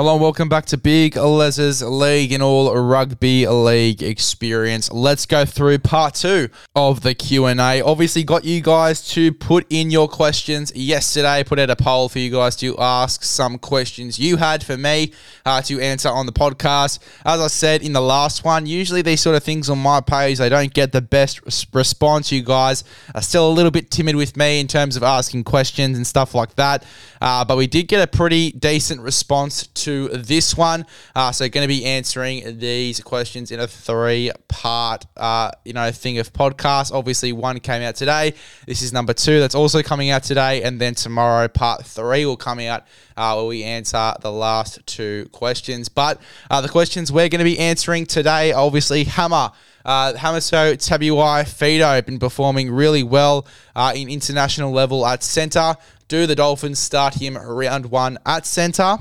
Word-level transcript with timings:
Hello 0.00 0.14
and 0.14 0.22
welcome 0.22 0.48
back 0.48 0.64
to 0.64 0.78
Big 0.78 1.14
Les's 1.14 1.82
League 1.82 2.32
and 2.32 2.42
all 2.42 2.74
rugby 2.74 3.46
league 3.46 4.02
experience. 4.02 4.90
Let's 4.90 5.26
go 5.26 5.44
through 5.44 5.80
part 5.80 6.14
two 6.14 6.48
of 6.74 7.02
the 7.02 7.12
Q&A. 7.12 7.82
Obviously 7.82 8.24
got 8.24 8.42
you 8.42 8.62
guys 8.62 9.06
to 9.10 9.30
put 9.30 9.66
in 9.68 9.90
your 9.90 10.08
questions 10.08 10.74
yesterday. 10.74 11.44
Put 11.44 11.58
out 11.58 11.68
a 11.68 11.76
poll 11.76 12.08
for 12.08 12.18
you 12.18 12.30
guys 12.30 12.56
to 12.56 12.78
ask 12.78 13.22
some 13.24 13.58
questions 13.58 14.18
you 14.18 14.38
had 14.38 14.64
for 14.64 14.78
me 14.78 15.12
uh, 15.44 15.60
to 15.60 15.78
answer 15.82 16.08
on 16.08 16.24
the 16.24 16.32
podcast. 16.32 17.00
As 17.26 17.38
I 17.38 17.48
said 17.48 17.82
in 17.82 17.92
the 17.92 18.00
last 18.00 18.42
one, 18.42 18.64
usually 18.64 19.02
these 19.02 19.20
sort 19.20 19.36
of 19.36 19.44
things 19.44 19.68
on 19.68 19.76
my 19.76 20.00
page, 20.00 20.38
they 20.38 20.48
don't 20.48 20.72
get 20.72 20.92
the 20.92 21.02
best 21.02 21.42
response. 21.74 22.32
You 22.32 22.40
guys 22.40 22.84
are 23.14 23.20
still 23.20 23.46
a 23.46 23.52
little 23.52 23.70
bit 23.70 23.90
timid 23.90 24.16
with 24.16 24.34
me 24.34 24.60
in 24.60 24.66
terms 24.66 24.96
of 24.96 25.02
asking 25.02 25.44
questions 25.44 25.98
and 25.98 26.06
stuff 26.06 26.34
like 26.34 26.54
that. 26.54 26.86
Uh, 27.20 27.44
but 27.44 27.58
we 27.58 27.66
did 27.66 27.86
get 27.86 28.00
a 28.00 28.06
pretty 28.06 28.52
decent 28.52 29.02
response 29.02 29.66
to 29.66 29.89
this 30.08 30.56
one. 30.56 30.86
Uh, 31.14 31.32
so 31.32 31.48
going 31.48 31.64
to 31.64 31.68
be 31.68 31.84
answering 31.84 32.58
these 32.58 33.00
questions 33.00 33.50
in 33.50 33.60
a 33.60 33.66
three 33.66 34.30
part, 34.48 35.06
uh, 35.16 35.50
you 35.64 35.72
know, 35.72 35.90
thing 35.90 36.18
of 36.18 36.32
podcast. 36.32 36.92
Obviously, 36.92 37.32
one 37.32 37.60
came 37.60 37.82
out 37.82 37.94
today. 37.94 38.34
This 38.66 38.82
is 38.82 38.92
number 38.92 39.12
two 39.12 39.40
that's 39.40 39.54
also 39.54 39.82
coming 39.82 40.10
out 40.10 40.22
today, 40.22 40.62
and 40.62 40.80
then 40.80 40.94
tomorrow 40.94 41.48
part 41.48 41.84
three 41.84 42.24
will 42.26 42.36
come 42.36 42.60
out 42.60 42.84
uh, 43.16 43.34
where 43.34 43.46
we 43.46 43.62
answer 43.62 44.12
the 44.20 44.32
last 44.32 44.84
two 44.86 45.28
questions. 45.32 45.88
But 45.88 46.20
uh, 46.50 46.60
the 46.60 46.68
questions 46.68 47.12
we're 47.12 47.28
going 47.28 47.40
to 47.40 47.44
be 47.44 47.58
answering 47.58 48.06
today, 48.06 48.52
obviously, 48.52 49.04
Hammer. 49.04 49.50
Uh, 49.82 50.12
Hamiso 50.12 50.74
Tabuai-Fidow 50.74 52.04
been 52.04 52.18
performing 52.18 52.70
really 52.70 53.02
well 53.02 53.46
uh, 53.74 53.92
in 53.96 54.10
international 54.10 54.72
level 54.72 55.06
at 55.06 55.22
centre. 55.22 55.74
Do 56.08 56.26
the 56.26 56.34
Dolphins 56.34 56.78
start 56.78 57.14
him 57.14 57.36
round 57.36 57.86
one 57.86 58.18
at 58.26 58.44
centre? 58.44 58.98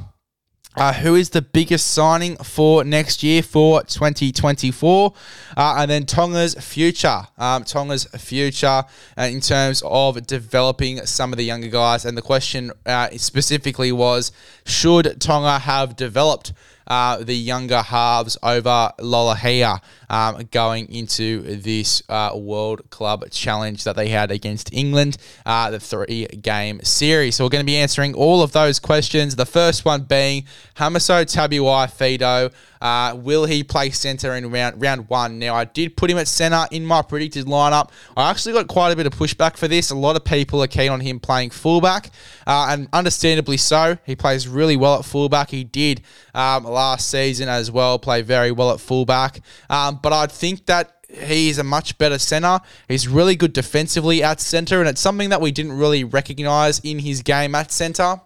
Uh, 0.80 0.94
who 0.94 1.16
is 1.16 1.32
the 1.32 1.42
biggest 1.42 1.90
signing 1.90 2.38
for 2.38 2.86
next 2.86 3.22
year 3.22 3.44
for 3.44 3.84
2024? 3.84 5.14
Uh, 5.58 5.76
and 5.78 5.92
then 5.92 6.06
Tonga's 6.06 6.56
future. 6.56 7.24
Um, 7.38 7.66
Tonga's 7.66 8.06
future 8.18 8.86
uh, 9.18 9.24
in 9.24 9.42
terms 9.42 9.84
of 9.86 10.26
developing 10.26 11.06
some 11.06 11.34
of 11.34 11.38
the 11.38 11.44
younger 11.44 11.68
guys. 11.68 12.06
And 12.06 12.18
the 12.18 12.22
question 12.22 12.72
uh, 12.86 13.10
specifically 13.18 13.92
was 13.92 14.32
should 14.66 15.20
Tonga 15.20 15.60
have 15.60 15.98
developed? 15.98 16.54
Uh, 16.90 17.18
the 17.18 17.36
younger 17.36 17.82
halves 17.82 18.38
over 18.42 18.92
Lolohea 19.00 19.80
um, 20.10 20.48
going 20.52 20.92
into 20.92 21.42
this 21.44 22.02
uh, 22.10 22.32
World 22.36 22.90
Club 22.90 23.30
Challenge 23.30 23.84
that 23.84 23.96
they 23.96 24.10
had 24.10 24.32
against 24.32 24.74
England, 24.74 25.18
uh, 25.46 25.70
the 25.70 25.80
three 25.80 26.26
game 26.26 26.82
series. 26.84 27.36
So 27.36 27.44
we're 27.44 27.50
going 27.50 27.66
to 27.66 27.72
be 27.72 27.78
answering 27.78 28.16
all 28.16 28.42
of 28.42 28.52
those 28.54 28.80
questions. 28.80 29.36
The 29.36 29.46
first 29.46 29.86
one 29.86 30.04
being 30.04 30.46
Hamiso 30.78 31.26
Tabuai-Fidow. 31.26 32.52
Uh, 32.82 33.16
will 33.16 33.46
he 33.46 33.64
play 33.64 33.90
centre 33.90 34.34
in 34.36 34.50
round 34.52 34.82
round 34.82 35.10
one? 35.10 35.40
Now, 35.40 35.56
I 35.56 35.66
did 35.66 35.98
put 35.98 36.10
him 36.10 36.18
at 36.18 36.28
centre 36.28 36.66
in 36.72 36.86
my 36.86 37.02
predicted 37.02 37.46
lineup. 37.46 37.90
I 38.16 38.30
actually 38.30 38.54
got 38.54 38.68
quite 38.68 38.92
a 38.92 38.96
bit 38.96 39.06
of 39.06 39.14
pushback 39.14 39.58
for 39.58 39.68
this. 39.68 39.90
A 39.92 39.96
lot 39.96 40.16
of 40.16 40.24
people 40.24 40.64
are 40.64 40.68
keen 40.68 40.92
on 40.92 41.02
him 41.02 41.20
playing 41.20 41.50
fullback, 41.50 42.12
uh, 42.48 42.68
and 42.70 42.88
understandably 42.94 43.58
so. 43.58 43.98
He 44.06 44.16
plays 44.16 44.48
really 44.48 44.78
well 44.78 45.00
at 45.00 45.06
fullback. 45.06 45.50
He 45.50 45.64
did 45.64 46.02
um, 46.34 46.64
last 46.64 47.10
season 47.10 47.50
as 47.50 47.72
well, 47.72 48.00
play 48.00 48.22
very 48.22 48.52
well 48.52 48.72
at 48.72 48.80
fullback. 48.80 49.42
Um, 49.70 50.00
but 50.02 50.14
I 50.14 50.28
think 50.28 50.66
that 50.68 50.96
he 51.10 51.50
is 51.50 51.58
a 51.58 51.64
much 51.64 51.98
better 51.98 52.20
center. 52.20 52.60
He's 52.88 53.08
really 53.08 53.36
good 53.36 53.54
defensively 53.54 54.22
at 54.24 54.40
center, 54.40 54.80
and 54.80 54.88
it's 54.88 55.02
something 55.02 55.30
that 55.30 55.42
we 55.42 55.52
didn't 55.52 55.74
really 55.74 56.04
recognize 56.04 56.80
in 56.80 57.00
his 57.00 57.22
game 57.22 57.56
at 57.56 57.72
center. 57.72 58.22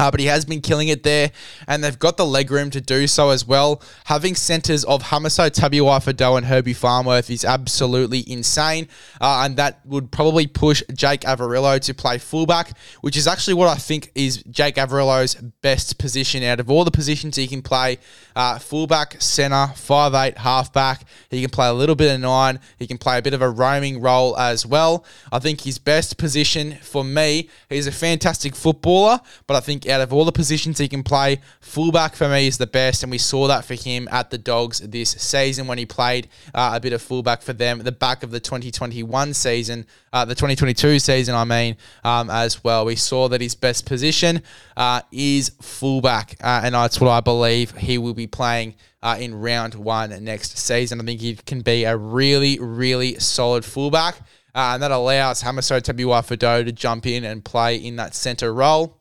Uh, 0.00 0.10
but 0.10 0.18
he 0.18 0.24
has 0.24 0.46
been 0.46 0.62
killing 0.62 0.88
it 0.88 1.02
there, 1.02 1.30
and 1.68 1.84
they've 1.84 1.98
got 1.98 2.16
the 2.16 2.24
leg 2.24 2.50
room 2.50 2.70
to 2.70 2.80
do 2.80 3.06
so 3.06 3.28
as 3.28 3.46
well. 3.46 3.82
Having 4.06 4.34
centres 4.34 4.82
of 4.84 5.02
Hamiso 5.02 5.50
Tabuai 5.50 6.36
and 6.38 6.46
Herbie 6.46 6.72
Farnworth 6.72 7.28
is 7.28 7.44
absolutely 7.44 8.24
insane, 8.26 8.88
uh, 9.20 9.42
and 9.44 9.58
that 9.58 9.84
would 9.84 10.10
probably 10.10 10.46
push 10.46 10.82
Jake 10.94 11.20
Averillo 11.20 11.78
to 11.80 11.92
play 11.92 12.16
fullback, 12.16 12.78
which 13.02 13.14
is 13.14 13.26
actually 13.26 13.52
what 13.52 13.68
I 13.68 13.74
think 13.74 14.10
is 14.14 14.42
Jake 14.44 14.76
Averillo's 14.76 15.34
best 15.60 15.98
position 15.98 16.42
out 16.44 16.60
of 16.60 16.70
all 16.70 16.86
the 16.86 16.90
positions 16.90 17.36
he 17.36 17.46
can 17.46 17.60
play. 17.60 17.98
Uh, 18.34 18.58
fullback, 18.58 19.20
centre, 19.20 19.70
five 19.76 20.14
eight, 20.14 20.38
halfback. 20.38 21.02
He 21.28 21.42
can 21.42 21.50
play 21.50 21.68
a 21.68 21.74
little 21.74 21.94
bit 21.94 22.14
of 22.14 22.20
nine. 22.20 22.58
He 22.78 22.86
can 22.86 22.96
play 22.96 23.18
a 23.18 23.22
bit 23.22 23.34
of 23.34 23.42
a 23.42 23.50
roaming 23.50 24.00
role 24.00 24.34
as 24.38 24.64
well. 24.64 25.04
I 25.30 25.40
think 25.40 25.60
his 25.60 25.78
best 25.78 26.16
position 26.16 26.78
for 26.80 27.04
me, 27.04 27.50
he's 27.68 27.86
a 27.86 27.92
fantastic 27.92 28.56
footballer, 28.56 29.20
but 29.46 29.56
I 29.56 29.60
think 29.60 29.89
out 29.90 30.00
of 30.00 30.12
all 30.12 30.24
the 30.24 30.32
positions 30.32 30.78
he 30.78 30.88
can 30.88 31.02
play, 31.02 31.40
fullback 31.60 32.14
for 32.14 32.28
me 32.28 32.46
is 32.46 32.58
the 32.58 32.66
best, 32.66 33.02
and 33.02 33.10
we 33.10 33.18
saw 33.18 33.46
that 33.48 33.64
for 33.64 33.74
him 33.74 34.08
at 34.10 34.30
the 34.30 34.38
Dogs 34.38 34.80
this 34.80 35.10
season 35.10 35.66
when 35.66 35.78
he 35.78 35.86
played 35.86 36.28
uh, 36.54 36.72
a 36.74 36.80
bit 36.80 36.92
of 36.92 37.02
fullback 37.02 37.42
for 37.42 37.52
them 37.52 37.78
at 37.80 37.84
the 37.84 37.92
back 37.92 38.22
of 38.22 38.30
the 38.30 38.40
2021 38.40 39.34
season, 39.34 39.86
uh, 40.12 40.24
the 40.24 40.34
2022 40.34 40.98
season, 40.98 41.34
I 41.34 41.44
mean, 41.44 41.76
um, 42.04 42.30
as 42.30 42.62
well. 42.64 42.84
We 42.84 42.96
saw 42.96 43.28
that 43.28 43.40
his 43.40 43.54
best 43.54 43.86
position 43.86 44.42
uh, 44.76 45.02
is 45.12 45.50
fullback, 45.60 46.36
uh, 46.42 46.62
and 46.64 46.74
that's 46.74 47.00
what 47.00 47.10
I 47.10 47.20
believe 47.20 47.72
he 47.76 47.98
will 47.98 48.14
be 48.14 48.26
playing. 48.26 48.74
Uh, 49.02 49.16
in 49.18 49.34
round 49.34 49.74
one 49.74 50.10
next 50.22 50.58
season, 50.58 51.00
I 51.00 51.04
think 51.04 51.22
he 51.22 51.34
can 51.34 51.62
be 51.62 51.84
a 51.84 51.96
really, 51.96 52.58
really 52.60 53.18
solid 53.18 53.64
fullback, 53.64 54.18
uh, 54.54 54.72
and 54.74 54.82
that 54.82 54.90
allows 54.90 55.42
Hamiso 55.42 55.80
Tabuai-Fidow 55.80 56.66
to 56.66 56.72
jump 56.72 57.06
in 57.06 57.24
and 57.24 57.42
play 57.42 57.76
in 57.76 57.96
that 57.96 58.14
centre 58.14 58.52
role. 58.52 58.99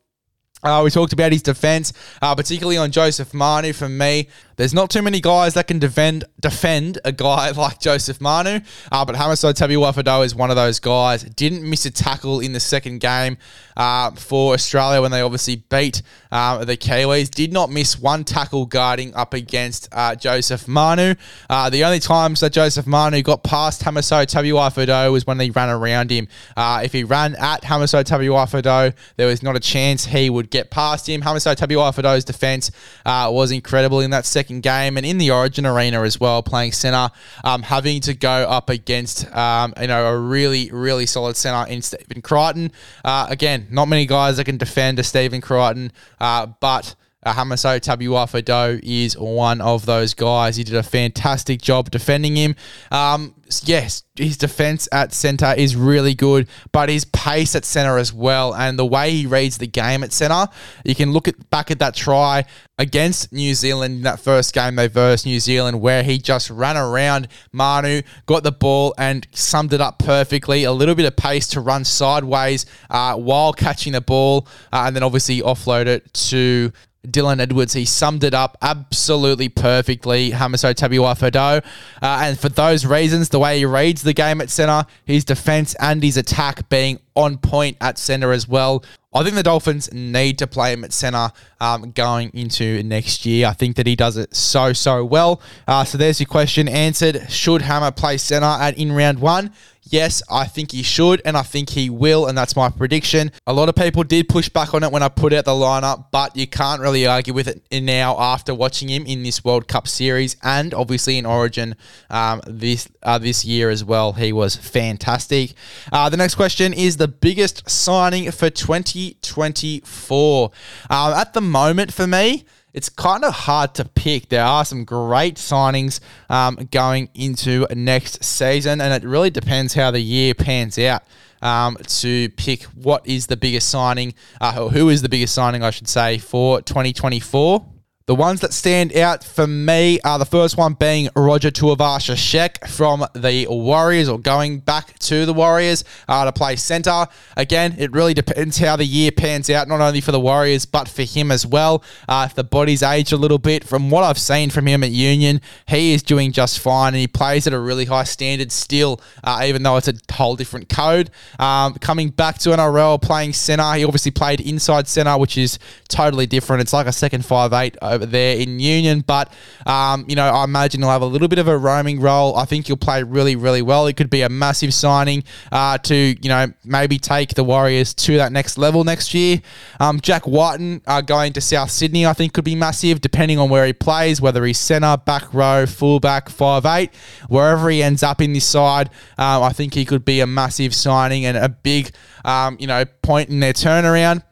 Uh, 0.61 0.81
we 0.83 0.91
talked 0.91 1.13
about 1.13 1.31
his 1.31 1.41
defense, 1.41 1.93
uh, 2.21 2.35
particularly 2.35 2.77
on 2.77 2.91
Joseph 2.91 3.33
Manu. 3.33 3.71
For 3.71 3.87
me, 3.87 4.27
there's 4.59 4.73
not 4.73 4.89
too 4.89 5.01
many 5.01 5.21
guys 5.21 5.53
that 5.53 5.67
can 5.67 5.79
defend 5.79 6.25
defend 6.41 6.99
a 7.05 7.13
guy 7.13 7.49
like 7.57 7.79
Joseph 7.79 8.19
Manu, 8.19 8.59
uh, 8.91 9.05
but 9.05 9.15
Hamiso 9.15 9.53
Tabuai 9.53 10.25
is 10.25 10.35
one 10.35 10.49
of 10.49 10.57
those 10.57 10.81
guys. 10.81 11.23
Didn't 11.23 11.67
miss 11.67 11.85
a 11.85 11.91
tackle 11.91 12.41
in 12.41 12.51
the 12.51 12.59
second 12.59 12.99
game 12.99 13.37
uh, 13.77 14.11
for 14.11 14.53
Australia 14.53 15.01
when 15.01 15.11
they 15.11 15.21
obviously 15.21 15.63
beat 15.69 16.01
uh, 16.29 16.65
the 16.65 16.75
Kiwis. 16.75 17.31
Did 17.31 17.53
not 17.53 17.71
miss 17.71 17.97
one 17.97 18.25
tackle 18.25 18.65
guarding 18.65 19.15
up 19.15 19.33
against 19.33 19.87
uh, 19.93 20.15
Joseph 20.15 20.67
Manu. 20.67 21.15
Uh, 21.49 21.69
the 21.69 21.85
only 21.85 21.99
times 21.99 22.41
that 22.41 22.51
Joseph 22.51 22.85
Manu 22.85 23.21
got 23.21 23.43
past 23.43 23.83
Hamiso 23.83 24.25
Tabuai 24.25 25.09
was 25.09 25.25
when 25.25 25.37
they 25.37 25.51
ran 25.51 25.69
around 25.69 26.11
him. 26.11 26.27
Uh, 26.57 26.81
if 26.83 26.91
he 26.91 27.05
ran 27.05 27.35
at 27.35 27.61
Hamiso 27.61 28.03
Tabuai 28.03 28.93
there 29.15 29.27
was 29.27 29.41
not 29.41 29.55
a 29.55 29.59
chance 29.61 30.05
he 30.05 30.29
would 30.29 30.49
get 30.49 30.69
past 30.69 31.07
him. 31.07 31.21
Hamiso 31.21 31.55
Tabuai 31.55 32.25
defense 32.25 32.71
was 33.05 33.51
incredible 33.51 34.01
in 34.01 34.11
that 34.11 34.25
second 34.25 34.48
second 34.49 34.61
game 34.61 34.97
and 34.97 35.05
in 35.05 35.19
the 35.19 35.29
Origin 35.29 35.63
arena 35.65 36.01
as 36.01 36.19
well, 36.19 36.41
playing 36.41 36.71
centre, 36.71 37.13
um, 37.43 37.61
having 37.61 38.01
to 38.01 38.15
go 38.15 38.29
up 38.29 38.69
against 38.69 39.31
um, 39.35 39.73
you 39.79 39.85
know 39.85 40.07
a 40.07 40.17
really 40.17 40.71
really 40.71 41.05
solid 41.05 41.37
centre 41.37 41.71
in 41.71 41.83
Stephen 41.83 42.21
Crichton. 42.23 42.71
Uh, 43.05 43.27
again, 43.29 43.67
not 43.69 43.87
many 43.87 44.07
guys 44.07 44.37
that 44.37 44.45
can 44.45 44.57
defend 44.57 44.97
a 44.97 45.03
Stephen 45.03 45.41
Crichton, 45.41 45.91
uh, 46.19 46.47
but. 46.59 46.95
Uh, 47.21 47.33
Hamiso 47.33 47.79
Tabuai 47.81 48.79
is 48.81 49.17
one 49.17 49.59
of 49.59 49.85
those 49.85 50.13
guys. 50.13 50.55
He 50.55 50.63
did 50.63 50.75
a 50.75 50.83
fantastic 50.83 51.61
job 51.61 51.91
defending 51.91 52.37
him. 52.37 52.55
Um, 52.91 53.35
yes, 53.63 54.03
his 54.15 54.37
defense 54.37 54.87
at 54.93 55.11
center 55.11 55.53
is 55.57 55.75
really 55.75 56.13
good, 56.13 56.47
but 56.71 56.87
his 56.87 57.03
pace 57.05 57.55
at 57.55 57.65
center 57.65 57.97
as 57.97 58.13
well, 58.13 58.55
and 58.55 58.79
the 58.79 58.85
way 58.85 59.11
he 59.11 59.25
reads 59.25 59.57
the 59.57 59.67
game 59.67 60.03
at 60.03 60.13
center. 60.13 60.47
You 60.85 60.95
can 60.95 61.11
look 61.11 61.27
at 61.27 61.49
back 61.49 61.71
at 61.71 61.79
that 61.79 61.93
try 61.93 62.45
against 62.77 63.33
New 63.33 63.53
Zealand 63.53 63.95
in 63.97 64.01
that 64.03 64.21
first 64.21 64.53
game 64.53 64.75
they 64.75 64.87
versed 64.87 65.25
New 65.25 65.41
Zealand, 65.41 65.81
where 65.81 66.03
he 66.03 66.19
just 66.19 66.49
ran 66.49 66.77
around 66.77 67.27
Manu, 67.51 68.01
got 68.27 68.43
the 68.43 68.51
ball, 68.53 68.93
and 68.97 69.27
summed 69.33 69.73
it 69.73 69.81
up 69.81 69.99
perfectly. 69.99 70.63
A 70.63 70.71
little 70.71 70.95
bit 70.95 71.05
of 71.05 71.17
pace 71.17 71.47
to 71.47 71.59
run 71.59 71.83
sideways 71.83 72.65
uh, 72.89 73.15
while 73.15 73.51
catching 73.51 73.91
the 73.93 74.01
ball, 74.01 74.47
uh, 74.71 74.83
and 74.85 74.95
then 74.95 75.03
obviously 75.03 75.41
offload 75.41 75.87
it 75.87 76.13
to 76.13 76.71
Dylan 77.07 77.39
Edwards, 77.39 77.73
he 77.73 77.85
summed 77.85 78.23
it 78.23 78.33
up 78.33 78.57
absolutely 78.61 79.47
perfectly. 79.47 80.31
Hamiso 80.31 80.73
Tabuai 80.73 81.15
Uh, 81.35 81.61
and 82.01 82.37
for 82.37 82.49
those 82.49 82.85
reasons, 82.85 83.29
the 83.29 83.39
way 83.39 83.59
he 83.59 83.65
reads 83.65 84.01
the 84.01 84.13
game 84.13 84.41
at 84.41 84.49
centre, 84.49 84.85
his 85.05 85.23
defence 85.23 85.75
and 85.79 86.03
his 86.03 86.17
attack 86.17 86.67
being 86.67 86.99
on 87.15 87.37
point 87.37 87.77
at 87.79 87.97
center 87.97 88.31
as 88.31 88.47
well. 88.47 88.83
I 89.13 89.23
think 89.23 89.35
the 89.35 89.43
Dolphins 89.43 89.91
need 89.91 90.37
to 90.39 90.47
play 90.47 90.73
him 90.73 90.83
at 90.83 90.93
center 90.93 91.31
um, 91.59 91.91
going 91.91 92.31
into 92.33 92.83
next 92.83 93.25
year. 93.25 93.47
I 93.47 93.53
think 93.53 93.77
that 93.77 93.87
he 93.87 93.95
does 93.95 94.17
it 94.17 94.35
so, 94.35 94.73
so 94.73 95.03
well. 95.03 95.41
Uh, 95.67 95.83
so 95.83 95.97
there's 95.97 96.19
your 96.19 96.27
question 96.27 96.67
answered. 96.67 97.29
Should 97.29 97.63
Hammer 97.63 97.91
play 97.91 98.17
center 98.17 98.45
at 98.45 98.77
in 98.77 98.91
round 98.91 99.19
one? 99.19 99.51
Yes, 99.91 100.21
I 100.29 100.45
think 100.45 100.71
he 100.71 100.83
should, 100.83 101.19
and 101.25 101.35
I 101.35 101.41
think 101.41 101.71
he 101.71 101.89
will, 101.89 102.27
and 102.27 102.37
that's 102.37 102.55
my 102.55 102.69
prediction. 102.69 103.31
A 103.47 103.53
lot 103.53 103.69
of 103.69 103.75
people 103.75 104.03
did 104.03 104.29
push 104.29 104.47
back 104.47 104.75
on 104.75 104.83
it 104.83 104.91
when 104.91 105.01
I 105.01 105.09
put 105.09 105.33
out 105.33 105.45
the 105.45 105.51
lineup, 105.51 106.11
but 106.11 106.37
you 106.37 106.45
can't 106.45 106.79
really 106.79 107.07
argue 107.07 107.33
with 107.33 107.47
it 107.47 107.83
now 107.83 108.15
after 108.19 108.53
watching 108.53 108.89
him 108.89 109.07
in 109.07 109.23
this 109.23 109.43
World 109.43 109.67
Cup 109.67 109.87
series 109.87 110.35
and 110.43 110.75
obviously 110.75 111.17
in 111.17 111.25
Origin 111.25 111.75
um, 112.11 112.41
this 112.45 112.87
uh, 113.01 113.17
this 113.17 113.43
year 113.43 113.71
as 113.71 113.83
well. 113.83 114.13
He 114.13 114.31
was 114.31 114.55
fantastic. 114.55 115.53
Uh, 115.91 116.07
the 116.09 116.17
next 116.17 116.35
question 116.35 116.71
is 116.71 116.97
the 116.97 117.07
biggest 117.07 117.67
signing 117.67 118.29
for 118.29 118.51
2024. 118.51 120.51
Um, 120.91 121.13
at 121.13 121.33
the 121.33 121.41
moment, 121.41 121.93
for 121.93 122.05
me, 122.05 122.45
it's 122.79 122.87
kind 122.87 123.25
of 123.25 123.33
hard 123.33 123.75
to 123.75 123.83
pick. 123.83 124.29
There 124.29 124.45
are 124.45 124.63
some 124.63 124.85
great 124.85 125.35
signings 125.35 125.99
um, 126.29 126.55
going 126.71 127.09
into 127.13 127.67
next 127.75 128.23
season, 128.23 128.79
and 128.79 128.93
it 128.93 129.05
really 129.05 129.29
depends 129.29 129.73
how 129.73 129.91
the 129.91 129.99
year 129.99 130.33
pans 130.33 130.79
out 130.79 131.03
um, 131.41 131.75
to 131.75 132.29
pick 132.37 132.63
what 132.63 133.05
is 133.05 133.27
the 133.27 133.35
biggest 133.35 133.67
signing, 133.67 134.13
uh, 134.39 134.55
or 134.61 134.69
who 134.69 134.87
is 134.87 135.01
the 135.01 135.09
biggest 135.09 135.35
signing, 135.35 135.61
I 135.61 135.71
should 135.71 135.89
say, 135.89 136.19
for 136.19 136.61
2024. 136.61 137.65
The 138.09 138.15
ones 138.15 138.39
that 138.39 138.53
stand 138.53 138.97
out 138.97 139.23
for 139.23 139.45
me 139.45 139.99
are 140.03 140.17
the 140.17 140.25
first 140.25 140.57
one 140.57 140.73
being 140.73 141.09
Roger 141.15 141.51
Tuivasa-Sheck 141.51 142.67
from 142.67 143.05
the 143.13 143.45
Warriors 143.47 144.09
or 144.09 144.17
going 144.17 144.61
back 144.61 144.97
to 144.97 145.27
the 145.27 145.33
Warriors 145.35 145.83
uh, 146.07 146.25
to 146.25 146.31
play 146.31 146.55
centre. 146.55 147.05
Again, 147.37 147.75
it 147.77 147.91
really 147.91 148.15
depends 148.15 148.57
how 148.57 148.77
the 148.77 148.83
year 148.83 149.11
pans 149.11 149.47
out, 149.51 149.67
not 149.67 149.79
only 149.79 150.01
for 150.01 150.11
the 150.11 150.19
Warriors, 150.19 150.65
but 150.65 150.87
for 150.89 151.03
him 151.03 151.29
as 151.29 151.45
well. 151.45 151.83
Uh, 152.07 152.25
if 152.27 152.33
the 152.33 152.43
body's 152.43 152.81
aged 152.81 153.13
a 153.13 153.15
little 153.15 153.37
bit, 153.37 153.63
from 153.63 153.91
what 153.91 154.03
I've 154.03 154.17
seen 154.17 154.49
from 154.49 154.65
him 154.65 154.83
at 154.83 154.89
Union, 154.89 155.39
he 155.67 155.93
is 155.93 156.01
doing 156.01 156.31
just 156.31 156.57
fine 156.57 156.95
and 156.95 157.01
he 157.01 157.07
plays 157.07 157.45
at 157.45 157.53
a 157.53 157.59
really 157.59 157.85
high 157.85 158.05
standard 158.05 158.51
still, 158.51 158.99
uh, 159.23 159.43
even 159.45 159.61
though 159.61 159.77
it's 159.77 159.87
a 159.87 159.93
whole 160.13 160.35
different 160.35 160.67
code. 160.67 161.11
Um, 161.37 161.75
coming 161.75 162.09
back 162.09 162.39
to 162.39 162.49
NRL, 162.49 162.99
playing 162.99 163.33
centre, 163.33 163.71
he 163.73 163.85
obviously 163.85 164.09
played 164.09 164.41
inside 164.41 164.87
centre, 164.87 165.15
which 165.15 165.37
is 165.37 165.59
totally 165.89 166.25
different. 166.25 166.61
It's 166.61 166.73
like 166.73 166.87
a 166.87 166.91
second 166.91 167.23
five 167.23 167.53
eight 167.53 167.77
over 167.99 168.05
there 168.05 168.37
in 168.37 168.59
Union. 168.59 169.01
But, 169.01 169.31
um, 169.65 170.05
you 170.07 170.15
know, 170.15 170.25
I 170.25 170.43
imagine 170.43 170.81
he'll 170.81 170.89
have 170.89 171.01
a 171.01 171.05
little 171.05 171.27
bit 171.27 171.39
of 171.39 171.47
a 171.47 171.57
roaming 171.57 171.99
role. 171.99 172.35
I 172.35 172.45
think 172.45 172.67
he'll 172.67 172.77
play 172.77 173.03
really, 173.03 173.35
really 173.35 173.61
well. 173.61 173.87
It 173.87 173.97
could 173.97 174.09
be 174.09 174.21
a 174.21 174.29
massive 174.29 174.73
signing 174.73 175.23
uh, 175.51 175.77
to, 175.79 175.95
you 175.95 176.29
know, 176.29 176.47
maybe 176.63 176.97
take 176.97 177.35
the 177.35 177.43
Warriors 177.43 177.93
to 177.95 178.17
that 178.17 178.31
next 178.31 178.57
level 178.57 178.83
next 178.83 179.13
year. 179.13 179.41
Um, 179.79 179.99
Jack 179.99 180.25
Wighton 180.25 180.81
uh, 180.87 181.01
going 181.01 181.33
to 181.33 181.41
South 181.41 181.71
Sydney, 181.71 182.05
I 182.05 182.13
think, 182.13 182.33
could 182.33 182.45
be 182.45 182.55
massive, 182.55 183.01
depending 183.01 183.37
on 183.37 183.49
where 183.49 183.65
he 183.65 183.73
plays, 183.73 184.21
whether 184.21 184.45
he's 184.45 184.59
centre, 184.59 184.97
back 184.97 185.33
row, 185.33 185.65
fullback, 185.65 186.29
five 186.29 186.65
eight, 186.65 186.93
wherever 187.27 187.69
he 187.69 187.83
ends 187.83 188.03
up 188.03 188.21
in 188.21 188.33
this 188.33 188.45
side. 188.45 188.89
Um, 189.17 189.43
I 189.43 189.51
think 189.51 189.73
he 189.73 189.85
could 189.85 190.05
be 190.05 190.21
a 190.21 190.27
massive 190.27 190.73
signing 190.73 191.25
and 191.25 191.37
a 191.37 191.49
big, 191.49 191.91
um, 192.23 192.57
you 192.59 192.67
know, 192.67 192.85
point 193.01 193.29
in 193.29 193.39
their 193.39 193.53
turnaround 193.53 194.23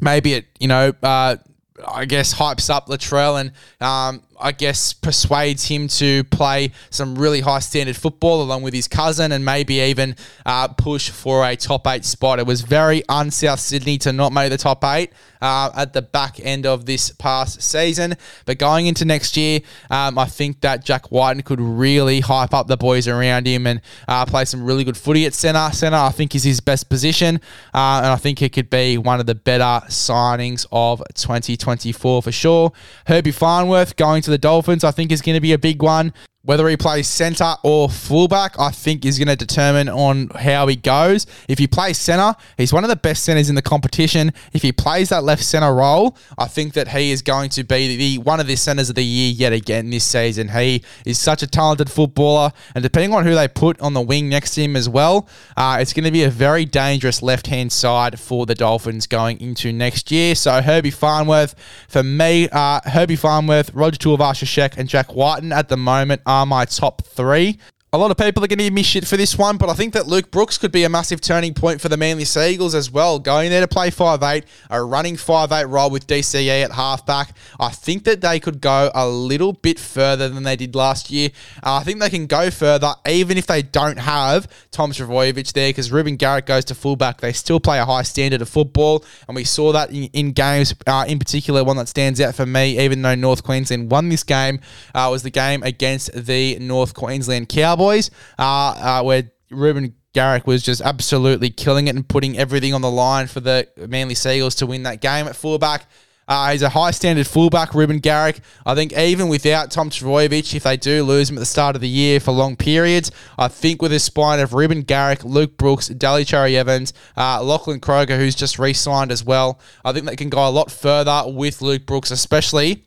maybe 0.00 0.34
it 0.34 0.46
you 0.58 0.68
know 0.68 0.92
uh, 1.02 1.36
I 1.86 2.04
guess 2.04 2.34
hypes 2.34 2.70
up 2.70 2.86
Latrell 2.88 3.40
and 3.40 3.52
um, 3.80 4.22
I 4.40 4.52
guess 4.52 4.92
persuades 4.92 5.66
him 5.66 5.88
to 5.88 6.24
play 6.24 6.72
some 6.90 7.16
really 7.16 7.40
high 7.40 7.58
standard 7.60 7.96
football 7.96 8.42
along 8.42 8.62
with 8.62 8.74
his 8.74 8.88
cousin 8.88 9.32
and 9.32 9.44
maybe 9.44 9.80
even 9.80 10.16
uh, 10.46 10.68
push 10.68 11.10
for 11.10 11.44
a 11.46 11.56
top 11.56 11.86
eight 11.86 12.04
spot. 12.04 12.38
It 12.38 12.46
was 12.46 12.62
very 12.62 13.02
un 13.08 13.30
South 13.30 13.60
Sydney 13.60 13.98
to 13.98 14.12
not 14.12 14.32
make 14.32 14.50
the 14.50 14.58
top 14.58 14.84
eight 14.84 15.12
uh, 15.40 15.70
at 15.76 15.92
the 15.92 16.02
back 16.02 16.40
end 16.40 16.66
of 16.66 16.86
this 16.86 17.10
past 17.10 17.62
season. 17.62 18.14
But 18.46 18.58
going 18.58 18.86
into 18.86 19.04
next 19.04 19.36
year, 19.36 19.60
um, 19.90 20.18
I 20.18 20.26
think 20.26 20.60
that 20.60 20.84
Jack 20.84 21.10
Wighton 21.10 21.42
could 21.42 21.60
really 21.60 22.20
hype 22.20 22.54
up 22.54 22.66
the 22.66 22.76
boys 22.76 23.08
around 23.08 23.46
him 23.46 23.66
and 23.66 23.80
uh, 24.06 24.26
play 24.26 24.44
some 24.44 24.64
really 24.64 24.84
good 24.84 24.96
footy 24.96 25.26
at 25.26 25.34
centre. 25.34 25.74
Centre, 25.74 25.96
I 25.96 26.10
think, 26.10 26.34
is 26.34 26.44
his 26.44 26.60
best 26.60 26.88
position. 26.88 27.36
Uh, 27.74 28.00
and 28.02 28.06
I 28.06 28.16
think 28.16 28.42
it 28.42 28.52
could 28.52 28.70
be 28.70 28.98
one 28.98 29.20
of 29.20 29.26
the 29.26 29.34
better 29.34 29.86
signings 29.86 30.66
of 30.72 31.02
2024 31.14 32.22
for 32.22 32.32
sure. 32.32 32.72
Herbie 33.06 33.32
Farnworth 33.32 33.96
going 33.96 34.22
to 34.22 34.27
to 34.28 34.32
the 34.32 34.38
Dolphins, 34.38 34.84
I 34.84 34.90
think 34.90 35.10
is 35.10 35.22
going 35.22 35.34
to 35.34 35.40
be 35.40 35.52
a 35.52 35.58
big 35.58 35.82
one. 35.82 36.12
Whether 36.48 36.66
he 36.66 36.78
plays 36.78 37.06
centre 37.06 37.56
or 37.62 37.90
fullback, 37.90 38.58
I 38.58 38.70
think 38.70 39.04
is 39.04 39.18
going 39.18 39.28
to 39.28 39.36
determine 39.36 39.86
on 39.90 40.28
how 40.28 40.66
he 40.66 40.76
goes. 40.76 41.26
If 41.46 41.58
he 41.58 41.66
plays 41.66 41.98
centre, 41.98 42.34
he's 42.56 42.72
one 42.72 42.84
of 42.84 42.88
the 42.88 42.96
best 42.96 43.22
centres 43.22 43.50
in 43.50 43.54
the 43.54 43.60
competition. 43.60 44.32
If 44.54 44.62
he 44.62 44.72
plays 44.72 45.10
that 45.10 45.24
left 45.24 45.44
centre 45.44 45.74
role, 45.74 46.16
I 46.38 46.46
think 46.46 46.72
that 46.72 46.88
he 46.88 47.10
is 47.10 47.20
going 47.20 47.50
to 47.50 47.64
be 47.64 47.96
the 47.96 48.22
one 48.22 48.40
of 48.40 48.46
the 48.46 48.56
centres 48.56 48.88
of 48.88 48.94
the 48.94 49.04
year 49.04 49.30
yet 49.30 49.52
again 49.52 49.90
this 49.90 50.04
season. 50.04 50.48
He 50.48 50.82
is 51.04 51.18
such 51.18 51.42
a 51.42 51.46
talented 51.46 51.90
footballer, 51.90 52.52
and 52.74 52.82
depending 52.82 53.12
on 53.12 53.26
who 53.26 53.34
they 53.34 53.46
put 53.46 53.78
on 53.82 53.92
the 53.92 54.00
wing 54.00 54.30
next 54.30 54.54
to 54.54 54.62
him 54.62 54.74
as 54.74 54.88
well, 54.88 55.28
uh, 55.54 55.76
it's 55.82 55.92
going 55.92 56.04
to 56.04 56.10
be 56.10 56.22
a 56.22 56.30
very 56.30 56.64
dangerous 56.64 57.20
left 57.20 57.48
hand 57.48 57.72
side 57.72 58.18
for 58.18 58.46
the 58.46 58.54
Dolphins 58.54 59.06
going 59.06 59.38
into 59.38 59.70
next 59.70 60.10
year. 60.10 60.34
So 60.34 60.62
Herbie 60.62 60.92
Farnworth, 60.92 61.54
for 61.88 62.02
me, 62.02 62.48
uh, 62.50 62.80
Herbie 62.86 63.16
Farnworth, 63.16 63.74
Roger 63.74 63.98
Tuivasa-Sheck, 63.98 64.78
and 64.78 64.88
Jack 64.88 65.14
Wighton 65.14 65.52
at 65.52 65.68
the 65.68 65.76
moment 65.76 66.22
my 66.44 66.64
top 66.64 67.02
three. 67.04 67.58
A 67.90 67.96
lot 67.96 68.10
of 68.10 68.18
people 68.18 68.44
are 68.44 68.46
going 68.46 68.58
to 68.58 68.64
give 68.64 68.72
me 68.74 68.82
shit 68.82 69.06
for 69.06 69.16
this 69.16 69.38
one, 69.38 69.56
but 69.56 69.70
I 69.70 69.72
think 69.72 69.94
that 69.94 70.06
Luke 70.06 70.30
Brooks 70.30 70.58
could 70.58 70.70
be 70.70 70.84
a 70.84 70.90
massive 70.90 71.22
turning 71.22 71.54
point 71.54 71.80
for 71.80 71.88
the 71.88 71.96
Manly 71.96 72.26
Sea 72.26 72.50
Eagles 72.50 72.74
as 72.74 72.90
well. 72.90 73.18
Going 73.18 73.48
there 73.48 73.62
to 73.62 73.66
play 73.66 73.90
5'8, 73.90 74.44
a 74.68 74.84
running 74.84 75.16
5'8 75.16 75.70
role 75.70 75.88
with 75.88 76.06
DCE 76.06 76.64
at 76.64 76.72
halfback. 76.72 77.34
I 77.58 77.70
think 77.70 78.04
that 78.04 78.20
they 78.20 78.40
could 78.40 78.60
go 78.60 78.90
a 78.94 79.08
little 79.08 79.54
bit 79.54 79.78
further 79.78 80.28
than 80.28 80.42
they 80.42 80.54
did 80.54 80.74
last 80.74 81.10
year. 81.10 81.30
Uh, 81.62 81.76
I 81.76 81.82
think 81.82 81.98
they 81.98 82.10
can 82.10 82.26
go 82.26 82.50
further, 82.50 82.92
even 83.08 83.38
if 83.38 83.46
they 83.46 83.62
don't 83.62 83.98
have 83.98 84.52
Tom 84.70 84.92
Trbojevic 84.92 85.54
there, 85.54 85.70
because 85.70 85.90
Reuben 85.90 86.16
Garrick 86.16 86.44
goes 86.44 86.66
to 86.66 86.74
fullback. 86.74 87.22
They 87.22 87.32
still 87.32 87.58
play 87.58 87.78
a 87.78 87.86
high 87.86 88.02
standard 88.02 88.42
of 88.42 88.50
football, 88.50 89.02
and 89.28 89.34
we 89.34 89.44
saw 89.44 89.72
that 89.72 89.92
in, 89.92 90.10
in 90.12 90.32
games, 90.32 90.74
uh, 90.86 91.06
in 91.08 91.18
particular, 91.18 91.64
one 91.64 91.78
that 91.78 91.88
stands 91.88 92.20
out 92.20 92.34
for 92.34 92.44
me, 92.44 92.78
even 92.80 93.00
though 93.00 93.14
North 93.14 93.42
Queensland 93.42 93.90
won 93.90 94.10
this 94.10 94.24
game, 94.24 94.60
uh, 94.94 95.08
was 95.10 95.22
the 95.22 95.30
game 95.30 95.62
against 95.62 96.12
the 96.12 96.58
North 96.58 96.92
Queensland 96.92 97.48
Cowboys. 97.48 97.77
Cowboys, 97.78 98.10
uh, 98.38 98.42
uh, 98.42 99.02
where 99.02 99.30
Reuben 99.50 99.94
Garrick 100.12 100.46
was 100.46 100.62
just 100.62 100.80
absolutely 100.80 101.50
killing 101.50 101.86
it 101.86 101.94
and 101.94 102.06
putting 102.06 102.36
everything 102.36 102.74
on 102.74 102.82
the 102.82 102.90
line 102.90 103.28
for 103.28 103.40
the 103.40 103.68
Manly 103.88 104.14
Sea 104.14 104.36
Eagles 104.36 104.56
to 104.56 104.66
win 104.66 104.82
that 104.82 105.00
game 105.00 105.26
at 105.26 105.36
fullback. 105.36 105.86
Uh, 106.26 106.52
he's 106.52 106.60
a 106.60 106.68
high 106.68 106.90
standard 106.90 107.26
fullback, 107.26 107.74
Reuben 107.74 108.00
Garrick. 108.00 108.40
I 108.66 108.74
think 108.74 108.92
even 108.92 109.28
without 109.28 109.70
Tom 109.70 109.88
Trbojevic, 109.88 110.54
if 110.54 110.64
they 110.64 110.76
do 110.76 111.02
lose 111.02 111.30
him 111.30 111.38
at 111.38 111.40
the 111.40 111.46
start 111.46 111.74
of 111.74 111.80
the 111.80 111.88
year 111.88 112.20
for 112.20 112.32
long 112.32 112.54
periods, 112.54 113.10
I 113.38 113.48
think 113.48 113.80
with 113.80 113.94
a 113.94 113.98
spine 113.98 114.38
of 114.40 114.52
Reuben 114.52 114.82
Garrick, 114.82 115.24
Luke 115.24 115.56
Brooks, 115.56 115.88
Daly 115.88 116.26
Cherry 116.26 116.54
Evans, 116.58 116.92
uh, 117.16 117.42
Lachlan 117.42 117.80
Croker, 117.80 118.18
who's 118.18 118.34
just 118.34 118.58
re 118.58 118.74
signed 118.74 119.10
as 119.10 119.24
well, 119.24 119.58
I 119.86 119.92
think 119.92 120.04
they 120.04 120.16
can 120.16 120.28
go 120.28 120.46
a 120.46 120.50
lot 120.50 120.70
further 120.70 121.22
with 121.26 121.62
Luke 121.62 121.86
Brooks, 121.86 122.10
especially 122.10 122.84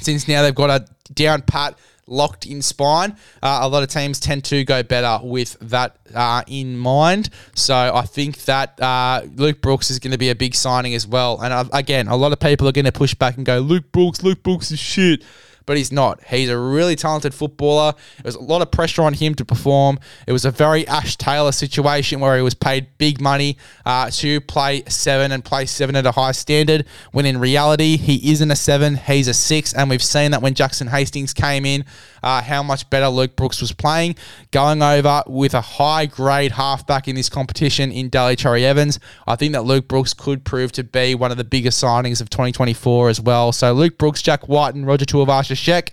since 0.00 0.26
now 0.26 0.42
they've 0.42 0.54
got 0.54 0.70
a 0.70 1.12
down 1.12 1.42
pat 1.42 1.78
locked 2.06 2.46
in 2.46 2.62
spine. 2.62 3.16
Uh, 3.42 3.60
a 3.62 3.68
lot 3.68 3.82
of 3.82 3.88
teams 3.88 4.20
tend 4.20 4.44
to 4.44 4.64
go 4.64 4.82
better 4.82 5.18
with 5.22 5.56
that 5.60 5.96
uh, 6.14 6.42
in 6.46 6.76
mind. 6.76 7.30
So 7.54 7.74
I 7.74 8.02
think 8.02 8.44
that 8.44 8.80
uh, 8.80 9.22
Luke 9.36 9.60
Brooks 9.60 9.90
is 9.90 9.98
going 9.98 10.12
to 10.12 10.18
be 10.18 10.30
a 10.30 10.34
big 10.34 10.54
signing 10.54 10.94
as 10.94 11.06
well. 11.06 11.40
And 11.40 11.52
uh, 11.52 11.64
again, 11.72 12.08
a 12.08 12.16
lot 12.16 12.32
of 12.32 12.40
people 12.40 12.68
are 12.68 12.72
going 12.72 12.84
to 12.84 12.92
push 12.92 13.14
back 13.14 13.36
and 13.36 13.46
go, 13.46 13.58
Luke 13.58 13.92
Brooks, 13.92 14.22
Luke 14.22 14.42
Brooks 14.42 14.70
is 14.70 14.78
shit 14.78 15.22
but 15.66 15.76
he's 15.76 15.92
not. 15.92 16.22
He's 16.24 16.48
a 16.48 16.58
really 16.58 16.96
talented 16.96 17.34
footballer. 17.34 17.94
There 18.16 18.24
was 18.24 18.34
a 18.34 18.40
lot 18.40 18.62
of 18.62 18.70
pressure 18.70 19.02
on 19.02 19.14
him 19.14 19.34
to 19.36 19.44
perform. 19.44 19.98
It 20.26 20.32
was 20.32 20.44
a 20.44 20.50
very 20.50 20.86
Ash 20.88 21.16
Taylor 21.16 21.52
situation 21.52 22.20
where 22.20 22.36
he 22.36 22.42
was 22.42 22.54
paid 22.54 22.88
big 22.98 23.20
money 23.20 23.56
uh, 23.84 24.10
to 24.10 24.40
play 24.42 24.82
seven 24.88 25.32
and 25.32 25.44
play 25.44 25.66
seven 25.66 25.96
at 25.96 26.06
a 26.06 26.12
high 26.12 26.32
standard, 26.32 26.86
when 27.12 27.26
in 27.26 27.38
reality, 27.38 27.96
he 27.96 28.32
isn't 28.32 28.50
a 28.50 28.56
seven, 28.56 28.96
he's 28.96 29.28
a 29.28 29.34
six. 29.34 29.72
And 29.72 29.90
we've 29.90 30.02
seen 30.02 30.30
that 30.32 30.42
when 30.42 30.54
Jackson 30.54 30.88
Hastings 30.88 31.32
came 31.32 31.64
in, 31.64 31.84
uh, 32.24 32.42
how 32.42 32.62
much 32.62 32.88
better 32.90 33.08
Luke 33.08 33.36
Brooks 33.36 33.60
was 33.60 33.70
playing, 33.70 34.16
going 34.50 34.82
over 34.82 35.22
with 35.26 35.54
a 35.54 35.60
high 35.60 36.06
grade 36.06 36.52
halfback 36.52 37.06
in 37.06 37.14
this 37.14 37.28
competition 37.28 37.92
in 37.92 38.08
Daly 38.08 38.34
Cherry 38.34 38.64
Evans. 38.64 38.98
I 39.26 39.36
think 39.36 39.52
that 39.52 39.64
Luke 39.64 39.86
Brooks 39.86 40.14
could 40.14 40.44
prove 40.44 40.72
to 40.72 40.82
be 40.82 41.14
one 41.14 41.30
of 41.30 41.36
the 41.36 41.44
biggest 41.44 41.82
signings 41.82 42.20
of 42.20 42.30
2024 42.30 43.10
as 43.10 43.20
well. 43.20 43.52
So 43.52 43.72
Luke 43.74 43.98
Brooks, 43.98 44.22
Jack 44.22 44.48
White, 44.48 44.74
and 44.74 44.86
Roger 44.86 45.04
Tuivasa 45.04 45.54
Sheck, 45.54 45.90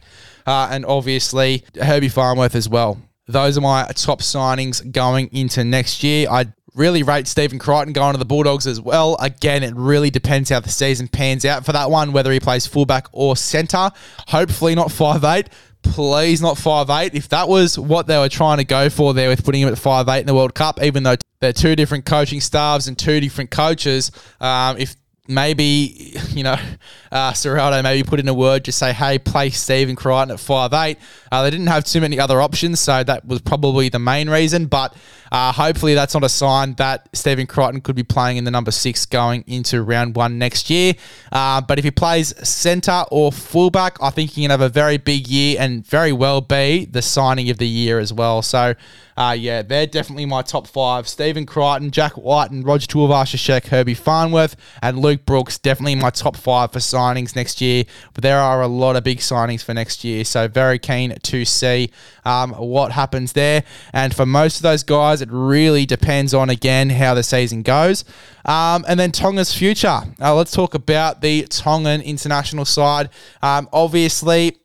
uh, 0.48 0.70
and 0.72 0.86
obviously 0.86 1.66
Herbie 1.80 2.10
Farnworth 2.10 2.56
as 2.56 2.70
well. 2.70 2.98
Those 3.28 3.58
are 3.58 3.62
my 3.62 3.86
top 3.96 4.22
signings 4.22 4.90
going 4.92 5.30
into 5.34 5.64
next 5.64 6.04
year. 6.04 6.28
I 6.30 6.48
really 6.74 7.04
rate 7.04 7.28
Stephen 7.28 7.60
Crichton 7.60 7.94
going 7.94 8.14
to 8.14 8.18
the 8.18 8.26
Bulldogs 8.26 8.66
as 8.66 8.80
well. 8.80 9.18
Again, 9.20 9.64
it 9.64 9.74
really 9.76 10.10
depends 10.10 10.50
how 10.50 10.60
the 10.60 10.70
season 10.70 11.08
pans 11.08 11.46
out 11.46 11.66
for 11.66 11.74
that 11.74 11.90
one, 11.92 12.14
whether 12.14 12.32
he 12.32 12.40
plays 12.40 12.66
fullback 12.66 13.08
or 13.12 13.36
centre. 13.36 13.92
Hopefully 14.30 14.76
not 14.76 14.92
five 14.92 15.24
eight, 15.24 15.50
please 15.82 16.42
not 16.42 16.58
five 16.58 16.90
eight. 16.90 17.16
If 17.16 17.30
that 17.30 17.48
was 17.48 17.78
what 17.78 18.08
they 18.08 18.18
were 18.18 18.30
trying 18.30 18.58
to 18.58 18.64
go 18.64 18.90
for 18.90 19.14
there 19.14 19.30
with 19.30 19.44
putting 19.44 19.62
him 19.62 19.70
at 19.70 19.78
five 19.78 20.08
eight 20.10 20.22
in 20.22 20.28
the 20.28 20.36
World 20.36 20.54
Cup, 20.54 20.82
even 20.82 21.04
though 21.04 21.16
they're 21.40 21.54
two 21.54 21.76
different 21.76 22.06
coaching 22.06 22.40
staffs 22.40 22.88
and 22.88 22.98
two 22.98 23.20
different 23.20 23.52
coaches, 23.52 24.12
um, 24.40 24.78
if 24.78 24.96
maybe 25.34 26.14
you 26.30 26.44
know 26.44 26.58
uh, 27.12 27.32
Ciraldo 27.32 27.82
maybe 27.84 28.08
put 28.08 28.20
in 28.20 28.28
a 28.28 28.34
word 28.34 28.66
just 28.66 28.78
say 28.78 28.94
hey 28.94 29.18
play 29.20 29.50
Stephen 29.50 29.96
Crichton 29.96 30.32
at 30.32 30.40
five 30.40 30.74
eight. 30.74 30.98
Uh, 31.32 31.44
they 31.44 31.50
didn't 31.50 31.68
have 31.68 31.84
too 31.86 32.02
many 32.02 32.20
other 32.20 32.42
options, 32.42 32.80
so 32.80 33.04
that 33.04 33.26
was 33.26 33.42
probably 33.42 33.90
the 33.90 34.00
main 34.00 34.30
reason. 34.30 34.66
But 34.66 34.96
uh, 35.32 35.54
hopefully 35.54 35.94
that's 35.94 36.14
not 36.14 36.24
a 36.26 36.30
sign 36.30 36.74
that 36.74 37.08
Stephen 37.14 37.48
Crichton 37.48 37.80
could 37.80 37.96
be 37.96 38.04
playing 38.04 38.36
in 38.36 38.44
the 38.44 38.52
number 38.52 38.72
six 38.72 39.06
going 39.06 39.46
into 39.48 39.82
round 39.82 40.16
one 40.16 40.38
next 40.38 40.70
year. 40.70 40.94
Uh, 41.32 41.62
but 41.62 41.80
if 41.80 41.86
he 41.86 41.92
plays 41.92 42.36
centre 42.48 43.06
or 43.12 43.32
fullback, 43.32 43.98
I 44.02 44.10
think 44.10 44.32
he 44.32 44.42
can 44.42 44.52
have 44.52 44.62
a 44.62 44.70
very 44.70 44.98
big 44.98 45.28
year 45.30 45.56
and 45.60 45.86
very 45.86 46.12
well 46.12 46.42
be 46.42 46.86
the 46.86 47.02
signing 47.02 47.50
of 47.50 47.58
the 47.58 47.68
year 47.68 48.00
as 48.00 48.12
well. 48.12 48.42
So. 48.42 48.76
Uh, 49.18 49.34
yeah, 49.34 49.62
they're 49.62 49.86
definitely 49.86 50.26
my 50.26 50.42
top 50.42 50.66
five. 50.66 51.08
Stephen 51.08 51.46
Crichton, 51.46 51.92
Jack 51.92 52.14
White, 52.14 52.50
and 52.50 52.66
Roger 52.66 52.88
Tuivasa-Sheck, 52.88 53.68
Herbie 53.68 53.94
Farnworth, 53.94 54.56
and 54.82 54.98
Luke 55.00 55.21
Brooks, 55.26 55.58
definitely 55.58 55.96
my 55.96 56.10
top 56.10 56.36
five 56.36 56.72
for 56.72 56.80
signings 56.80 57.36
next 57.36 57.62
year. 57.62 57.84
But 58.14 58.24
there 58.24 58.40
are 58.40 58.62
a 58.62 58.68
lot 58.68 58.96
of 58.96 59.04
big 59.04 59.20
signings 59.20 59.64
for 59.64 59.74
next 59.74 60.04
year, 60.04 60.24
so 60.24 60.48
very 60.48 60.80
keen 60.80 61.16
to 61.16 61.46
see 61.46 61.92
um, 62.26 62.52
what 62.52 62.92
happens 62.92 63.34
there. 63.34 63.64
And 63.94 64.16
for 64.16 64.26
most 64.26 64.58
of 64.58 64.64
those 64.64 64.84
guys, 64.84 65.22
it 65.22 65.30
really 65.32 65.86
depends 65.86 66.34
on, 66.34 66.50
again, 66.50 66.90
how 66.90 67.14
the 67.14 67.24
season 67.24 67.62
goes. 67.62 68.04
Um, 68.46 68.86
and 68.88 69.00
then 69.00 69.12
Tonga's 69.12 69.54
future. 69.54 70.02
Uh, 70.20 70.36
let's 70.36 70.52
talk 70.52 70.74
about 70.74 71.22
the 71.22 71.44
Tongan 71.44 72.02
international 72.02 72.66
side. 72.66 73.10
Um, 73.42 73.70
obviously, 73.72 74.58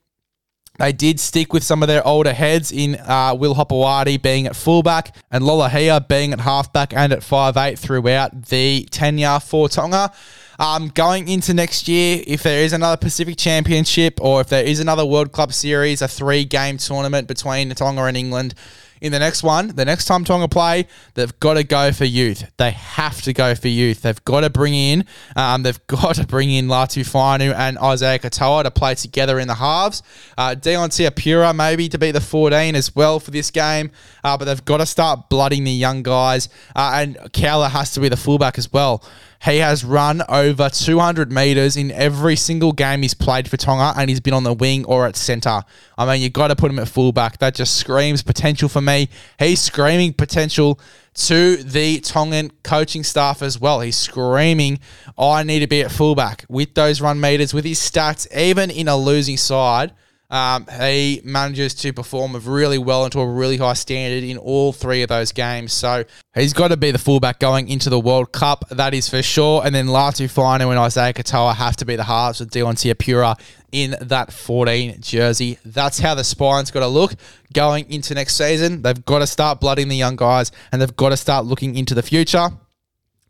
they 0.78 0.92
did 0.92 1.18
stick 1.20 1.52
with 1.54 1.62
some 1.62 1.82
of 1.82 1.88
their 1.88 2.06
older 2.06 2.32
heads 2.32 2.70
in 2.70 2.96
uh, 2.96 3.34
Will 3.34 3.54
Hopoate 3.54 4.20
being 4.20 4.46
at 4.46 4.54
fullback 4.54 5.16
and 5.30 5.42
Lolohea 5.42 6.06
being 6.06 6.34
at 6.34 6.40
halfback 6.40 6.92
and 6.94 7.14
at 7.14 7.22
five 7.22 7.56
eight 7.56 7.78
throughout 7.78 8.46
the 8.46 8.86
tenure 8.90 9.40
for 9.40 9.70
Tonga. 9.70 10.12
Um, 10.58 10.88
going 10.88 11.28
into 11.28 11.54
next 11.54 11.88
year, 11.88 12.22
if 12.26 12.42
there 12.42 12.62
is 12.62 12.72
another 12.72 12.96
Pacific 12.96 13.36
Championship 13.36 14.18
or 14.20 14.40
if 14.40 14.48
there 14.48 14.64
is 14.64 14.80
another 14.80 15.04
World 15.04 15.32
Club 15.32 15.52
Series, 15.52 16.02
a 16.02 16.08
three 16.08 16.44
game 16.44 16.78
tournament 16.78 17.28
between 17.28 17.70
Tonga 17.70 18.04
and 18.04 18.16
England, 18.16 18.54
in 19.00 19.12
the 19.12 19.18
next 19.18 19.42
one, 19.42 19.68
the 19.68 19.84
next 19.84 20.06
time 20.06 20.24
Tonga 20.24 20.48
play, 20.48 20.86
they've 21.14 21.38
got 21.40 21.54
to 21.54 21.64
go 21.64 21.92
for 21.92 22.04
youth. 22.04 22.50
They 22.56 22.70
have 22.70 23.20
to 23.22 23.32
go 23.32 23.54
for 23.54 23.68
youth. 23.68 24.02
They've 24.02 24.24
got 24.24 24.40
to 24.40 24.50
bring 24.50 24.74
in, 24.74 25.04
um, 25.34 25.62
they've 25.62 25.86
got 25.86 26.16
to 26.16 26.26
bring 26.26 26.50
in 26.50 26.66
Latu 26.66 27.02
Fainu 27.02 27.54
and 27.54 27.76
Isaiya 27.78 28.20
Katoa 28.20 28.64
to 28.64 28.70
play 28.70 28.94
together 28.94 29.38
in 29.38 29.48
the 29.48 29.54
halves. 29.54 30.02
Uh, 30.38 30.54
Dion 30.54 30.90
Pura 31.14 31.52
maybe 31.52 31.88
to 31.88 31.98
be 31.98 32.10
the 32.10 32.20
14 32.20 32.74
as 32.74 32.94
well 32.94 33.20
for 33.20 33.30
this 33.30 33.50
game, 33.50 33.90
uh, 34.24 34.36
but 34.36 34.46
they've 34.46 34.64
got 34.64 34.78
to 34.78 34.86
start 34.86 35.28
blooding 35.28 35.64
the 35.64 35.72
young 35.72 36.02
guys. 36.02 36.48
Uh, 36.74 36.92
and 36.94 37.32
Koula 37.32 37.68
has 37.68 37.92
to 37.92 38.00
be 38.00 38.08
the 38.08 38.16
fullback 38.16 38.56
as 38.58 38.72
well. 38.72 39.04
He 39.42 39.58
has 39.58 39.84
run 39.84 40.22
over 40.28 40.68
200 40.68 41.30
metres 41.30 41.76
in 41.76 41.90
every 41.92 42.36
single 42.36 42.72
game 42.72 43.02
he's 43.02 43.14
played 43.14 43.48
for 43.48 43.56
Tonga, 43.56 43.98
and 43.98 44.08
he's 44.08 44.20
been 44.20 44.34
on 44.34 44.44
the 44.44 44.54
wing 44.54 44.84
or 44.86 45.06
at 45.06 45.16
centre. 45.16 45.62
I 45.96 46.06
mean, 46.06 46.22
you've 46.22 46.32
got 46.32 46.48
to 46.48 46.56
put 46.56 46.70
him 46.70 46.78
at 46.78 46.88
fullback. 46.88 47.38
That 47.38 47.54
just 47.54 47.76
screams 47.76 48.22
potential 48.22 48.68
for 48.68 48.80
me. 48.80 49.08
He's 49.38 49.60
screaming 49.60 50.14
potential 50.14 50.80
to 51.14 51.56
the 51.56 52.00
Tongan 52.00 52.52
coaching 52.62 53.02
staff 53.02 53.42
as 53.42 53.60
well. 53.60 53.80
He's 53.80 53.96
screaming, 53.96 54.78
I 55.18 55.42
need 55.42 55.60
to 55.60 55.66
be 55.66 55.82
at 55.82 55.90
fullback 55.90 56.44
with 56.48 56.74
those 56.74 57.00
run 57.00 57.20
meters, 57.20 57.54
with 57.54 57.64
his 57.64 57.78
stats, 57.78 58.26
even 58.36 58.70
in 58.70 58.88
a 58.88 58.96
losing 58.96 59.36
side. 59.36 59.92
Um, 60.28 60.66
he 60.80 61.20
manages 61.24 61.74
to 61.74 61.92
perform 61.92 62.36
really 62.44 62.78
well 62.78 63.04
into 63.04 63.20
a 63.20 63.26
really 63.26 63.56
high 63.56 63.74
standard 63.74 64.24
in 64.24 64.36
all 64.38 64.72
three 64.72 65.02
of 65.02 65.08
those 65.08 65.32
games. 65.32 65.72
So 65.72 66.04
he's 66.34 66.52
got 66.52 66.68
to 66.68 66.76
be 66.76 66.90
the 66.90 66.98
fullback 66.98 67.38
going 67.38 67.68
into 67.68 67.90
the 67.90 68.00
World 68.00 68.32
Cup, 68.32 68.68
that 68.70 68.94
is 68.94 69.08
for 69.08 69.22
sure. 69.22 69.62
And 69.64 69.74
then 69.74 69.86
Latu 69.86 70.26
Fainu 70.26 70.70
and 70.70 70.78
Isaiya 70.78 71.14
Katoa 71.14 71.54
have 71.54 71.76
to 71.76 71.84
be 71.84 71.96
the 71.96 72.04
halves 72.04 72.40
with 72.40 72.50
Dion 72.50 72.76
Pura 72.98 73.36
in 73.70 73.96
that 74.00 74.32
14 74.32 75.00
jersey. 75.00 75.58
That's 75.64 76.00
how 76.00 76.14
the 76.14 76.24
spine's 76.24 76.70
got 76.70 76.80
to 76.80 76.88
look 76.88 77.14
going 77.52 77.90
into 77.90 78.14
next 78.14 78.36
season. 78.36 78.82
They've 78.82 79.04
got 79.04 79.20
to 79.20 79.26
start 79.26 79.60
blooding 79.60 79.88
the 79.88 79.96
young 79.96 80.16
guys 80.16 80.50
and 80.72 80.82
they've 80.82 80.96
got 80.96 81.10
to 81.10 81.16
start 81.16 81.46
looking 81.46 81.76
into 81.76 81.94
the 81.94 82.02
future 82.02 82.50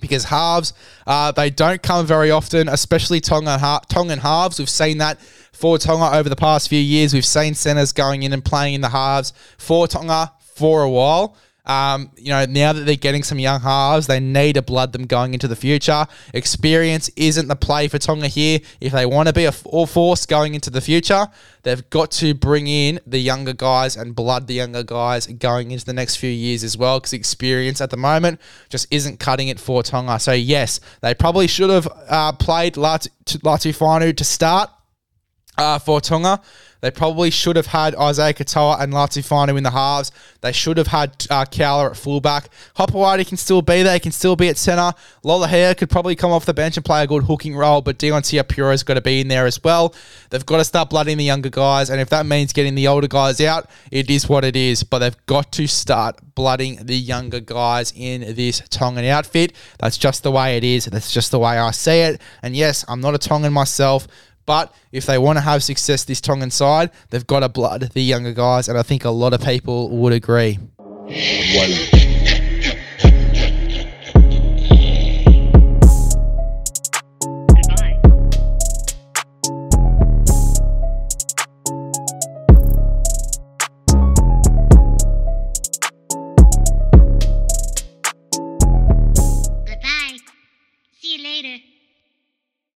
because 0.00 0.24
halves 0.24 0.72
uh, 1.06 1.32
they 1.32 1.50
don't 1.50 1.82
come 1.82 2.06
very 2.06 2.30
often, 2.30 2.68
especially 2.68 3.20
Tonga. 3.20 3.58
Tongan 3.58 3.80
Tongan 3.88 4.18
halves. 4.18 4.58
We've 4.58 4.68
seen 4.68 4.98
that 4.98 5.20
for 5.52 5.78
Tonga 5.78 6.16
over 6.16 6.28
the 6.28 6.36
past 6.36 6.68
few 6.68 6.80
years. 6.80 7.14
We've 7.14 7.24
seen 7.24 7.54
centers 7.54 7.92
going 7.92 8.22
in 8.22 8.32
and 8.32 8.44
playing 8.44 8.74
in 8.74 8.80
the 8.80 8.90
halves 8.90 9.32
for 9.58 9.88
Tonga 9.88 10.32
for 10.38 10.82
a 10.82 10.90
while. 10.90 11.36
Um, 11.66 12.10
you 12.16 12.30
know, 12.30 12.46
now 12.46 12.72
that 12.72 12.86
they're 12.86 12.96
getting 12.96 13.22
some 13.22 13.38
young 13.38 13.60
halves, 13.60 14.06
they 14.06 14.20
need 14.20 14.54
to 14.54 14.62
blood 14.62 14.92
them 14.92 15.06
going 15.06 15.34
into 15.34 15.48
the 15.48 15.56
future. 15.56 16.06
Experience 16.32 17.10
isn't 17.16 17.48
the 17.48 17.56
play 17.56 17.88
for 17.88 17.98
Tonga 17.98 18.28
here. 18.28 18.60
If 18.80 18.92
they 18.92 19.06
want 19.06 19.28
to 19.28 19.34
be 19.34 19.44
a 19.44 19.52
force 19.52 20.26
going 20.26 20.54
into 20.54 20.70
the 20.70 20.80
future, 20.80 21.26
they've 21.64 21.88
got 21.90 22.10
to 22.12 22.34
bring 22.34 22.68
in 22.68 23.00
the 23.06 23.18
younger 23.18 23.52
guys 23.52 23.96
and 23.96 24.14
blood 24.14 24.46
the 24.46 24.54
younger 24.54 24.84
guys 24.84 25.26
going 25.26 25.72
into 25.72 25.84
the 25.84 25.92
next 25.92 26.16
few 26.16 26.30
years 26.30 26.62
as 26.62 26.76
well. 26.76 27.00
Because 27.00 27.12
experience 27.12 27.80
at 27.80 27.90
the 27.90 27.96
moment 27.96 28.40
just 28.68 28.86
isn't 28.90 29.18
cutting 29.18 29.48
it 29.48 29.58
for 29.58 29.82
Tonga. 29.82 30.20
So 30.20 30.32
yes, 30.32 30.80
they 31.00 31.14
probably 31.14 31.48
should 31.48 31.70
have 31.70 31.88
uh, 32.08 32.32
played 32.32 32.74
Latu, 32.74 33.08
Latu 33.24 33.76
Fainu 33.76 34.16
to 34.16 34.24
start 34.24 34.70
uh, 35.58 35.78
for 35.78 36.00
Tonga. 36.00 36.40
They 36.80 36.90
probably 36.90 37.30
should 37.30 37.56
have 37.56 37.66
had 37.66 37.94
Isaiya 37.94 38.34
Katoa 38.34 38.80
and 38.80 38.92
Latu 38.92 39.26
Fainu 39.26 39.56
in 39.56 39.64
the 39.64 39.70
halves. 39.70 40.12
They 40.40 40.52
should 40.52 40.76
have 40.76 40.88
had 40.88 41.26
uh, 41.30 41.44
Koula 41.46 41.90
at 41.90 41.96
fullback. 41.96 42.48
Hopoate 42.76 43.26
can 43.26 43.36
still 43.36 43.62
be 43.62 43.82
there. 43.82 43.94
He 43.94 44.00
can 44.00 44.12
still 44.12 44.36
be 44.36 44.48
at 44.48 44.56
centre. 44.56 44.92
Lola 45.24 45.48
Lolohea 45.48 45.76
could 45.76 45.90
probably 45.90 46.14
come 46.14 46.30
off 46.30 46.44
the 46.44 46.54
bench 46.54 46.76
and 46.76 46.84
play 46.84 47.02
a 47.02 47.06
good 47.06 47.24
hooking 47.24 47.56
role, 47.56 47.80
but 47.80 47.98
Dion 47.98 48.22
Pura's 48.22 48.82
got 48.82 48.94
to 48.94 49.00
be 49.00 49.20
in 49.20 49.28
there 49.28 49.46
as 49.46 49.62
well. 49.62 49.94
They've 50.30 50.44
got 50.44 50.58
to 50.58 50.64
start 50.64 50.90
blooding 50.90 51.16
the 51.16 51.24
younger 51.24 51.50
guys, 51.50 51.90
and 51.90 52.00
if 52.00 52.10
that 52.10 52.26
means 52.26 52.52
getting 52.52 52.74
the 52.74 52.88
older 52.88 53.08
guys 53.08 53.40
out, 53.40 53.68
it 53.90 54.10
is 54.10 54.28
what 54.28 54.44
it 54.44 54.56
is. 54.56 54.82
But 54.82 55.00
they've 55.00 55.26
got 55.26 55.52
to 55.52 55.66
start 55.66 56.20
blooding 56.34 56.86
the 56.86 56.96
younger 56.96 57.40
guys 57.40 57.92
in 57.96 58.20
this 58.34 58.62
Tongan 58.70 59.04
outfit. 59.06 59.54
That's 59.78 59.96
just 59.98 60.22
the 60.22 60.30
way 60.30 60.56
it 60.56 60.64
is. 60.64 60.84
That's 60.84 61.12
just 61.12 61.30
the 61.30 61.38
way 61.38 61.58
I 61.58 61.70
see 61.70 62.00
it. 62.00 62.20
And 62.42 62.54
yes, 62.54 62.84
I'm 62.88 63.00
not 63.00 63.14
a 63.14 63.18
Tongan 63.18 63.52
myself, 63.52 64.06
but 64.46 64.72
if 64.92 65.06
they 65.06 65.18
want 65.18 65.36
to 65.36 65.42
have 65.42 65.62
success 65.62 66.04
this 66.04 66.20
Tongan 66.20 66.50
side, 66.50 66.90
they've 67.10 67.26
got 67.26 67.40
to 67.40 67.48
blood 67.48 67.90
the 67.92 68.02
younger 68.02 68.32
guys, 68.32 68.68
and 68.68 68.78
I 68.78 68.82
think 68.82 69.04
a 69.04 69.10
lot 69.10 69.34
of 69.34 69.42
people 69.42 69.90
would 69.90 70.12
agree. 70.12 70.58
One. 70.78 72.05